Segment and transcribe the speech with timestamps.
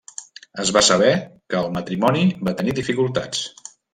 [0.63, 1.09] Es va saber
[1.53, 3.45] que el matrimoni va tenir dificultats.